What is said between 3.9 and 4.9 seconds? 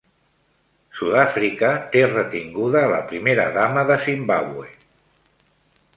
de Zimbàbue